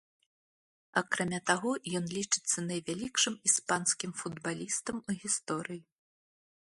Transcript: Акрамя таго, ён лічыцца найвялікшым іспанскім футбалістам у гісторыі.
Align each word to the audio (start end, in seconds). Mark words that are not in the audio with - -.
Акрамя 1.01 1.39
таго, 1.49 1.71
ён 1.99 2.05
лічыцца 2.17 2.57
найвялікшым 2.69 3.35
іспанскім 3.51 4.11
футбалістам 4.23 4.95
у 5.05 5.17
гісторыі. 5.27 5.81